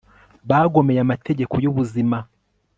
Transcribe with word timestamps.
bagomeye 0.49 0.99
amategeko 1.01 1.53
yubuzima 1.65 2.17